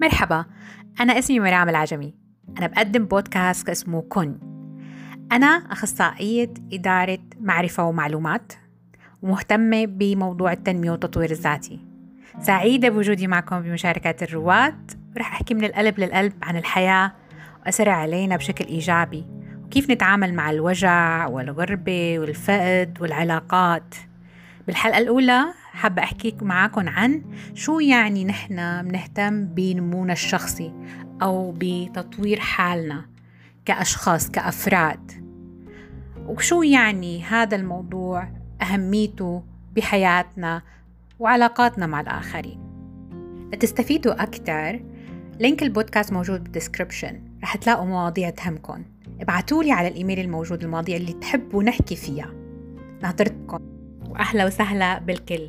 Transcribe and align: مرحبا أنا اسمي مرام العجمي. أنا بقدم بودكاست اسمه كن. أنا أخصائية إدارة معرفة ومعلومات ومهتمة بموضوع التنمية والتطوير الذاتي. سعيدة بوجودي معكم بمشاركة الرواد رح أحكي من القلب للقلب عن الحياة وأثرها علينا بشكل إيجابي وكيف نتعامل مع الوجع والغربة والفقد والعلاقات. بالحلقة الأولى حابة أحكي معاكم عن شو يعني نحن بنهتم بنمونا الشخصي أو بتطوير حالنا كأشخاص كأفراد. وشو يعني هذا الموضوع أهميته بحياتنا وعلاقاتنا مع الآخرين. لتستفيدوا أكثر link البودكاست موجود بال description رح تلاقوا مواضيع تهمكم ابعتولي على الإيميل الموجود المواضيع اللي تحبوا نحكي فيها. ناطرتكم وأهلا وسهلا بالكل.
مرحبا 0.00 0.44
أنا 1.00 1.18
اسمي 1.18 1.40
مرام 1.40 1.68
العجمي. 1.68 2.14
أنا 2.58 2.66
بقدم 2.66 3.04
بودكاست 3.04 3.68
اسمه 3.68 4.02
كن. 4.02 4.38
أنا 5.32 5.46
أخصائية 5.46 6.54
إدارة 6.72 7.18
معرفة 7.40 7.84
ومعلومات 7.84 8.52
ومهتمة 9.22 9.84
بموضوع 9.86 10.52
التنمية 10.52 10.90
والتطوير 10.90 11.30
الذاتي. 11.30 11.80
سعيدة 12.40 12.88
بوجودي 12.88 13.26
معكم 13.26 13.60
بمشاركة 13.60 14.24
الرواد 14.24 14.92
رح 15.18 15.32
أحكي 15.32 15.54
من 15.54 15.64
القلب 15.64 15.98
للقلب 15.98 16.32
عن 16.42 16.56
الحياة 16.56 17.12
وأثرها 17.62 17.92
علينا 17.92 18.36
بشكل 18.36 18.64
إيجابي 18.64 19.24
وكيف 19.64 19.90
نتعامل 19.90 20.34
مع 20.34 20.50
الوجع 20.50 21.26
والغربة 21.26 22.18
والفقد 22.18 22.98
والعلاقات. 23.00 23.94
بالحلقة 24.66 24.98
الأولى 24.98 25.44
حابة 25.72 26.02
أحكي 26.02 26.36
معاكم 26.42 26.88
عن 26.88 27.22
شو 27.54 27.80
يعني 27.80 28.24
نحن 28.24 28.82
بنهتم 28.82 29.44
بنمونا 29.44 30.12
الشخصي 30.12 30.72
أو 31.22 31.54
بتطوير 31.58 32.40
حالنا 32.40 33.06
كأشخاص 33.64 34.30
كأفراد. 34.30 35.12
وشو 36.26 36.62
يعني 36.62 37.22
هذا 37.22 37.56
الموضوع 37.56 38.28
أهميته 38.62 39.42
بحياتنا 39.76 40.62
وعلاقاتنا 41.18 41.86
مع 41.86 42.00
الآخرين. 42.00 42.60
لتستفيدوا 43.52 44.22
أكثر 44.22 44.80
link 45.40 45.62
البودكاست 45.62 46.12
موجود 46.12 46.44
بال 46.44 46.56
description 46.56 47.22
رح 47.42 47.56
تلاقوا 47.56 47.86
مواضيع 47.86 48.30
تهمكم 48.30 48.84
ابعتولي 49.20 49.72
على 49.72 49.88
الإيميل 49.88 50.20
الموجود 50.20 50.64
المواضيع 50.64 50.96
اللي 50.96 51.12
تحبوا 51.12 51.62
نحكي 51.62 51.96
فيها. 51.96 52.32
ناطرتكم 53.02 53.75
وأهلا 54.10 54.44
وسهلا 54.46 54.98
بالكل. 54.98 55.48